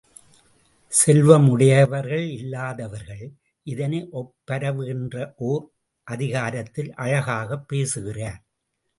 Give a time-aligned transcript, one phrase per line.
[0.91, 3.21] செல்வம் உடையவர்கள் இல்லாதவர்கள்
[3.63, 5.69] இதனை ஒப்பரவு என்ற ஓர்
[6.07, 8.41] அதிகாரத்தில் அழகாகப் பேசுகிறார்.